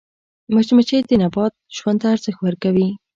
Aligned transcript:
مچمچۍ 0.53 0.99
د 1.09 1.11
نبات 1.21 1.53
ژوند 1.77 1.97
ته 2.01 2.07
ارزښت 2.13 2.39
ورکوي 2.41 2.87